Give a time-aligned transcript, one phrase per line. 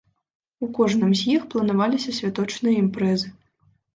[0.67, 3.29] У кожным з іх планаваліся святочныя імпрэзы.